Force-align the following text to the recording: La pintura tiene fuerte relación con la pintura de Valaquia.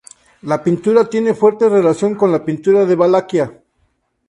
La 0.41 0.63
pintura 0.63 1.07
tiene 1.11 1.35
fuerte 1.35 1.69
relación 1.69 2.15
con 2.15 2.31
la 2.31 2.43
pintura 2.43 2.87
de 2.87 2.95
Valaquia. 2.95 3.61